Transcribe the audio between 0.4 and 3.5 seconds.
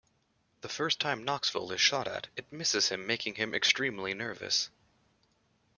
The first time Knoxville is shot at, it misses him making